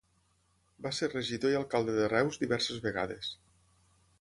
[0.85, 3.31] Va ser regidor i alcalde de Reus diverses vegades.